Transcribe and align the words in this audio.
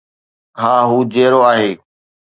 ها، 0.61 0.73
هو 0.89 0.97
جيئرو 1.11 1.39
آهي 1.51 1.71